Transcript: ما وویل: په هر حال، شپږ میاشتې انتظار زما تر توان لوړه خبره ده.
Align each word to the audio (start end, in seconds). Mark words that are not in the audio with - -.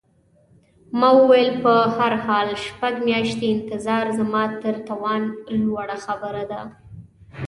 ما 0.99 1.09
وویل: 1.19 1.49
په 1.63 1.73
هر 1.97 2.13
حال، 2.25 2.49
شپږ 2.65 2.93
میاشتې 3.07 3.45
انتظار 3.51 4.05
زما 4.19 4.43
تر 4.61 4.75
توان 4.87 5.21
لوړه 5.63 5.97
خبره 6.05 6.43
ده. 6.51 6.61